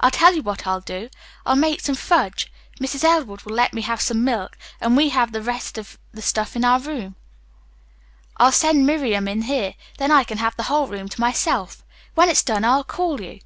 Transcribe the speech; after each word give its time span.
I'll 0.00 0.10
tell 0.10 0.34
you 0.34 0.42
what 0.42 0.66
I'll 0.66 0.82
do. 0.82 1.08
I'll 1.46 1.56
make 1.56 1.80
some 1.80 1.94
fudge. 1.94 2.52
Mrs. 2.78 3.04
Elwood 3.04 3.44
will 3.46 3.54
let 3.56 3.72
me 3.72 3.80
have 3.80 4.02
some 4.02 4.22
milk 4.22 4.58
and 4.82 4.98
we 4.98 5.08
have 5.08 5.32
the 5.32 5.40
rest 5.40 5.78
of 5.78 5.98
the 6.12 6.20
stuff 6.20 6.54
in 6.54 6.62
our 6.62 6.78
room. 6.78 7.16
I'll 8.36 8.52
send 8.52 8.86
Miriam 8.86 9.26
in 9.26 9.40
here. 9.44 9.72
Then 9.96 10.10
I 10.10 10.24
can 10.24 10.36
have 10.36 10.54
the 10.58 10.64
whole 10.64 10.88
room 10.88 11.08
to 11.08 11.20
myself. 11.22 11.86
When 12.14 12.28
it's 12.28 12.42
done, 12.42 12.66
I'll 12.66 12.84
call 12.84 13.22
you." 13.22 13.40